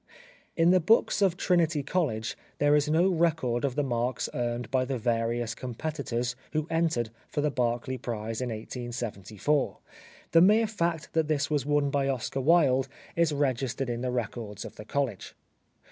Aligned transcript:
In 0.57 0.71
the 0.71 0.79
books 0.79 1.21
of 1.21 1.37
Trinity 1.37 1.83
College 1.83 2.35
there 2.57 2.75
is 2.75 2.89
no 2.89 3.07
record 3.11 3.63
of 3.63 3.75
the 3.75 3.83
marks 3.83 4.29
earned 4.33 4.71
by 4.71 4.83
the 4.83 4.97
various 4.97 5.53
competitors 5.53 6.35
who 6.53 6.65
entered 6.71 7.11
for 7.27 7.41
the 7.41 7.51
Berkeley 7.51 7.99
Prize 7.99 8.41
in 8.41 8.49
1874. 8.49 9.77
The 10.31 10.41
mere 10.41 10.65
fact 10.65 11.13
that 11.13 11.27
this 11.27 11.51
was 11.51 11.67
won 11.67 11.91
by 11.91 12.07
Oscar 12.09 12.41
Wilde 12.41 12.87
is 13.15 13.31
registered 13.31 13.91
in 13.91 14.01
the 14.01 14.09
records 14.09 14.65
of 14.65 14.75
the 14.75 14.85
college. 14.85 15.35